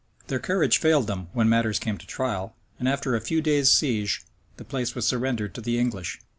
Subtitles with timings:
[0.29, 4.23] []Their courage failed them when matters came to trial; and after a few days' siege,
[4.57, 6.17] the place was surrendered to the English.